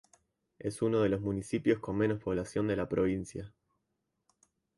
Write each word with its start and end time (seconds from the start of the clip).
Es 0.57 0.81
uno 0.81 1.01
de 1.01 1.09
los 1.09 1.21
municipios 1.21 1.77
con 1.77 1.95
menos 1.95 2.19
población 2.19 2.65
de 2.67 2.75
la 2.75 2.89
provincia. 2.89 3.53